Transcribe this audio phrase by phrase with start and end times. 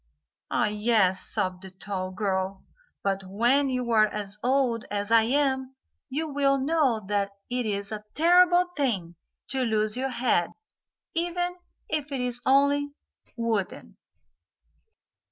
[0.49, 2.57] "Ah, yes," sobbed the tall girl.
[3.03, 5.75] "But when you are as old as I am
[6.09, 9.13] you will know that it is a terrible thing
[9.49, 10.49] to lose your head,
[11.13, 11.55] even
[11.87, 12.93] if it is only
[13.37, 13.97] wooden."